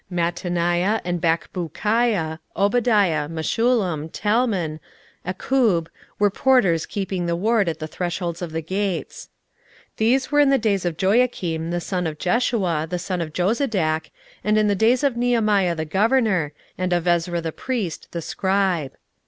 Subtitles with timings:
[0.11, 4.79] 16:012:025 Mattaniah, and Bakbukiah, Obadiah, Meshullam, Talmon,
[5.27, 9.29] Akkub, were porters keeping the ward at the thresholds of the gates.
[9.97, 13.31] 16:012:026 These were in the days of Joiakim the son of Jeshua, the son of
[13.31, 14.09] Jozadak,
[14.43, 18.93] and in the days of Nehemiah the governor, and of Ezra the priest, the scribe.